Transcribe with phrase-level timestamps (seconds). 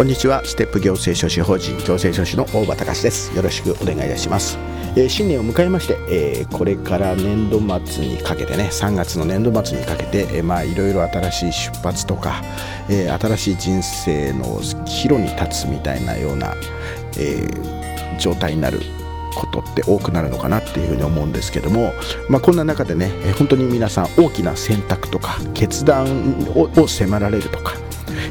[0.00, 0.42] こんにちは。
[0.46, 3.36] ステップ行政書士法人行政書士の大場隆です。
[3.36, 4.56] よろしくお願いいたします、
[4.96, 12.42] えー、新年を迎えまして、えー、これから年度末にかけてね3月の年度末にかけて、えー、まあいろいろ新しい出発とか、
[12.88, 16.54] えー、新しい人生の岐路に立つみたいなような、
[17.18, 18.80] えー、状態になる
[19.36, 21.92] ことって多くなるのかなっていうふうに思うんですけども、
[22.30, 26.06] まあ、こんな中でね本当に皆さん大きな選択とか決断
[26.56, 27.74] を迫られるとか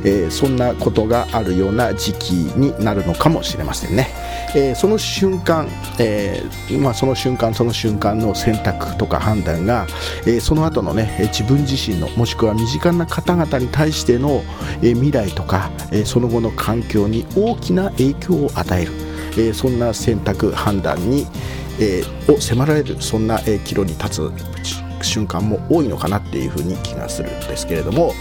[0.04, 4.08] えー、そんなことがあるような時期になるのかもしれませんね。
[4.56, 5.68] えー、その瞬間、
[6.00, 9.88] えー、まあ、その瞬間その瞬間の選択とか判断が、
[10.26, 14.44] えその後のね自分自身のもしくは身近な方々に対しての、
[14.82, 18.92] え未来とか、えその後の環境に大きな影響を与える、
[19.38, 21.28] えそんな選択判断に、
[21.80, 24.32] えを迫られるそんな、岐路に立つ
[25.02, 28.14] 瞬間も多いのかなっていうふうに気がするんですけれども、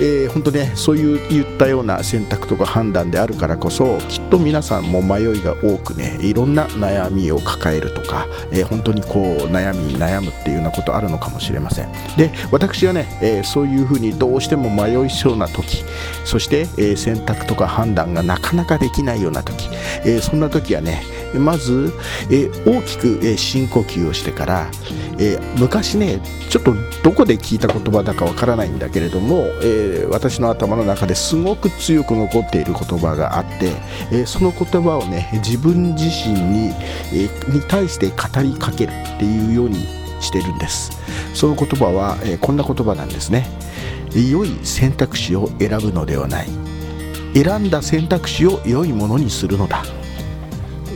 [0.00, 11.92] えー、本当ねそういう言ったような選択とか判断であるからこそきっと皆さんも迷いが多くねいろんな悩みを抱えるとか、えー、本当にこう悩みに悩むっていうようなことあるのかもしれません。
[12.16, 15.84] で私はね、えー、そういうふうにどうしても迷いそうな時
[16.24, 19.68] そして、え選択とか判断がなかなかできないような時、
[20.04, 21.02] えそんな時はね
[21.34, 21.92] まず、
[22.30, 24.70] え大きく、え深呼吸をしてから、
[25.18, 26.20] え昔ね
[26.50, 33.72] ちょっとどこで聞いた言葉だかわからないんだけれども、え、私の頭の中ですごいごく強く残っている言葉があって、
[34.12, 36.74] えー、その言葉をね自分自身に,、
[37.12, 39.86] えー、に対して語りかけるっていうように
[40.20, 40.90] してるんです。
[41.34, 43.46] その言葉は、えー、こんな言葉なんですね。
[44.14, 46.48] 良い選択肢を選ぶのではない。
[47.34, 49.84] 選んだ選択肢を良いものにするのだ。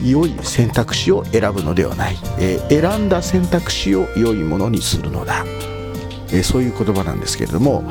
[0.05, 5.45] 良い選択肢を選ぶのではない、えー、選んだ選択肢を良いものにするのだ。
[6.33, 7.85] えそういう言葉なんですけれども、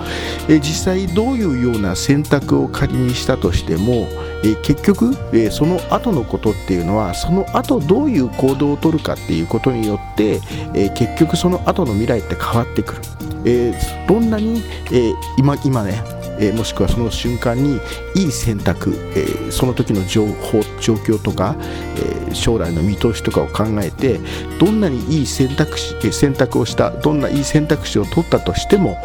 [0.50, 4.07] え実際どういうような選択を仮にしたとしても、
[4.44, 10.41] え結局、えその後のことっていうのはその後どういう行動をとるかっていうことによって、
[10.74, 13.01] え結局その後の未来って変わってくる、
[13.46, 13.74] え
[14.07, 17.79] どんなに、え今今ねえもしくはその瞬間に
[18.16, 21.56] いい選択、えその時の情報状況とか、
[22.29, 24.19] え将来の見通しとかを考えて
[24.59, 28.97] どんなにいい選択肢選択をしたどんないい選択肢を取ったとしても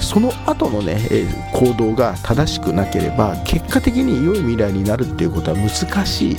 [0.00, 6.36] その後のね、え行動が正しくなければ結果的に良い未来になるっていうことは難しい、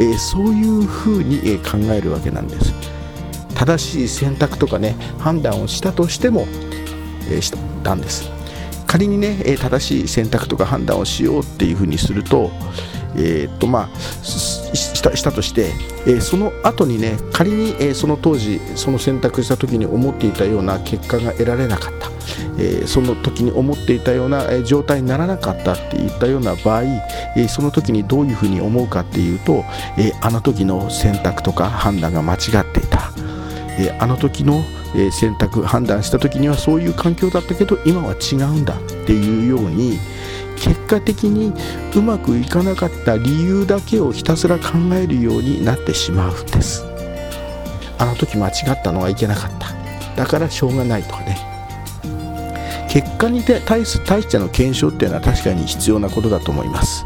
[0.00, 2.72] えそういうふうに、え考えるわけなんです。
[3.54, 6.46] 正しい選択とかね判断をしたとしても、
[7.30, 7.52] えし
[7.82, 8.43] たんです。
[8.94, 12.52] 仮にねえ正しい選択とか判断をしようっていうふうにすると
[13.16, 15.72] えーとまあ、したしたとして、
[16.04, 22.10] え、その後にね仮に、え、その当時その選択した時に思っていたような結果が得られなかった、
[22.58, 26.82] え、その時に思っていたような、え状態にならなかったっていったような場合、
[27.36, 29.64] えその時にどういうふうに思うかっていうと、
[29.96, 33.12] えあの時の選択とか判断が間違っていた、
[33.78, 34.64] えあの時の
[34.96, 39.98] え選択判断した時にはそういう環境だったけど今は違うんだっていうように
[40.56, 41.52] 結果的に
[41.94, 46.84] うまくいかなかった理由だけをひたすら考えるようになってしまうんです。
[47.98, 49.68] あの時間違ったのはいけなかった。
[50.16, 51.38] だからしょうがないとかね。
[52.88, 57.04] 結果に対しての検証っていうのは確かに必要なことだと思います。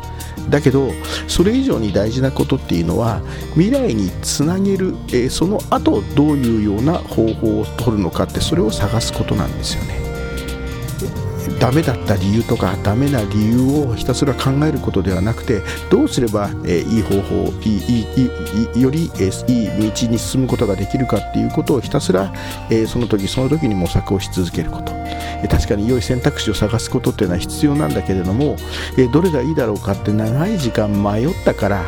[0.51, 0.93] だけど
[1.27, 3.21] それ以上に大事なことっていうのは
[3.55, 9.98] 未来につなげる、えー、その後どういうような方法を取るのかってそれを探すことなんですよね。
[11.61, 18.07] ダメだった理由とかダメな理由をひたすら考えることではなくてどうすれば、えー、いい方法いい
[18.75, 22.33] いいより、えー、いい道に進むことができるかっていうことをひたすら、
[22.71, 28.57] えー、その時その時に模索をし続けること、えー、確かに良い選択肢を探すことっていうのは必要なんだけれども、
[28.97, 31.85] えー、どれがいいだろうかって長い時間迷ったから、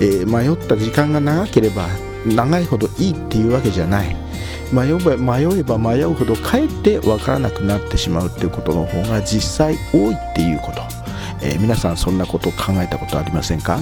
[0.00, 1.88] えー、迷った時間が長ければ
[2.26, 4.23] 長いほどいいっていうわけじゃない。
[4.72, 10.80] 迷えば迷えば迷うほどかえって分からなくなってしまうっていうことの方が実際多いっていうこと、
[11.42, 13.78] えー、皆さんそんなことを考えたことありませんか、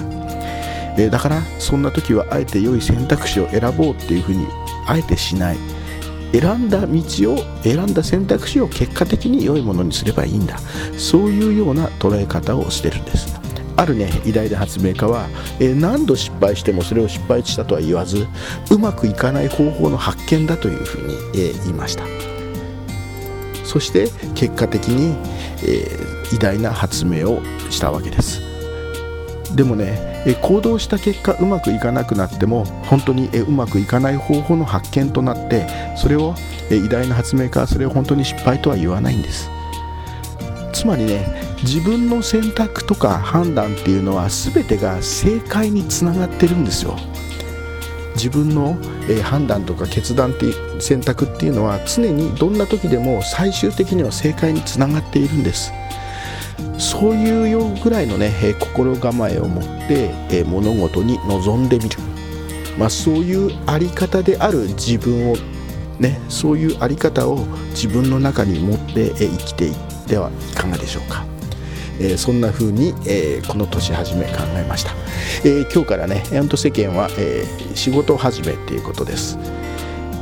[0.97, 4.47] えー、だからそんな時はあえて良い選択肢を選ぼうっていうふうに
[4.87, 5.57] あえてしない。
[6.33, 6.99] 選んだ道
[7.31, 10.57] を選んだ選択肢を結果的に良いものにすればいいんだ。
[10.97, 13.42] そういうような捉え方をしてるんです。
[13.75, 15.27] あるね偉大な発明家は、
[15.59, 18.27] えー、何度失敗してもそれを失敗したとは言わず
[18.71, 22.03] うまくいかない方法の発見だというふうに、えー、言いました。
[23.63, 25.15] そして結果的に、
[25.63, 27.41] えー、偉大な発明を
[27.71, 28.39] したわけです。
[29.55, 36.35] でもねえ行動した結果うまくいかなくなっても本当にえうまくいかない方法の発見となってそれを
[36.71, 39.49] え偉大な発明家はそれを本当に失敗とは言わないんです。
[40.71, 46.97] つまりね自分の選択とか判断っていうのは全てが正解につながってるんですよ。
[48.15, 48.77] 自分の、
[49.09, 55.73] え判断とか決断って選択っていうのは常にどんな時でも最終的には正解につながっているんです。
[56.77, 61.97] そういうようぐらいのね、え心構えを持って、え物事に臨んでみる、
[62.77, 65.35] まあ、そういうあり方である自分を
[65.99, 69.75] ねそういうあり方を自分の中に持って、生きていっ
[70.07, 71.32] てはいかがでしょうか。
[71.99, 74.91] えー、そんな風に、えー、この年始め考えました、
[75.43, 77.45] えー、今日からね本当世間は、え
[77.75, 79.37] 仕事始めっていうことです。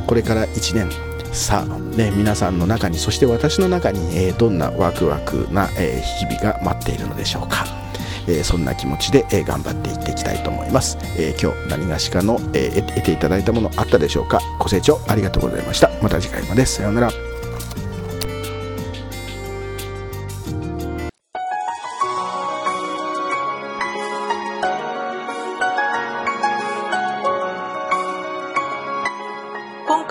[0.08, 0.90] これから1年
[1.32, 7.66] さあ、ね、皆さんの中にそして私の中に、えどんなワクワクな、え日々が待っているのでしょうか。
[8.28, 14.40] え、そんな気持ちで、え、頑張っていっていきたいと思います、え、今日何がしかの、え得ていただいたものあったでしょうか。
[14.60, 15.90] ご清聴ありがとうございました。
[16.02, 16.66] また次回まで。
[16.66, 17.31] さようなら。